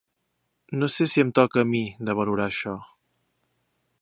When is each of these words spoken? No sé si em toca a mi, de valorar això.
No 0.79 0.89
sé 0.93 1.07
si 1.11 1.23
em 1.25 1.29
toca 1.41 1.61
a 1.65 1.67
mi, 1.75 1.83
de 2.09 2.19
valorar 2.21 2.51
això. 2.53 2.77